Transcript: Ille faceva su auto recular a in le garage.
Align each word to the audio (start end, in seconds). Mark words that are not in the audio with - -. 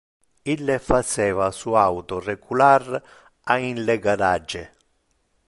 Ille 0.53 0.77
faceva 0.85 1.49
su 1.57 1.75
auto 1.83 2.19
recular 2.29 2.83
a 3.43 3.59
in 3.69 3.77
le 3.85 3.97
garage. 4.05 4.63